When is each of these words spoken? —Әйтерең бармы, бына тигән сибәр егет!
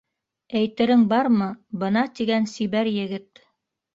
—Әйтерең 0.59 1.01
бармы, 1.11 1.49
бына 1.83 2.03
тигән 2.21 2.49
сибәр 2.53 2.89
егет! 2.95 3.45